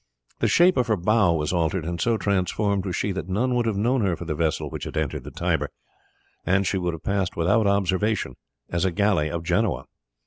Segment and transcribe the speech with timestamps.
[0.39, 3.67] The shape of her bow was altered, and so transformed was she that none would
[3.67, 5.69] have known her for the vessel which had entered the Tiber,
[6.43, 8.35] and she would have passed without observation
[8.67, 9.85] as a galley of Genoa.